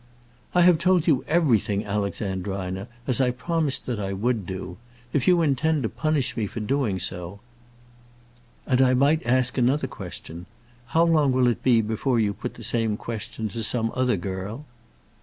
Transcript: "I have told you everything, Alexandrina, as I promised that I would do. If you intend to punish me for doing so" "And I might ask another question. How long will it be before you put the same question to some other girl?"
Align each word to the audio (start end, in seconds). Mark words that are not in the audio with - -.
"I 0.55 0.61
have 0.61 0.79
told 0.79 1.05
you 1.05 1.23
everything, 1.27 1.85
Alexandrina, 1.85 2.87
as 3.05 3.21
I 3.21 3.29
promised 3.29 3.85
that 3.85 3.99
I 3.99 4.13
would 4.13 4.47
do. 4.47 4.77
If 5.13 5.27
you 5.27 5.43
intend 5.43 5.83
to 5.83 5.89
punish 5.89 6.35
me 6.35 6.47
for 6.47 6.59
doing 6.59 6.97
so" 6.97 7.39
"And 8.65 8.81
I 8.81 8.95
might 8.95 9.23
ask 9.27 9.59
another 9.59 9.85
question. 9.85 10.47
How 10.87 11.03
long 11.03 11.31
will 11.31 11.47
it 11.47 11.61
be 11.61 11.81
before 11.81 12.19
you 12.19 12.33
put 12.33 12.55
the 12.55 12.63
same 12.63 12.97
question 12.97 13.47
to 13.49 13.61
some 13.61 13.91
other 13.93 14.17
girl?" 14.17 14.65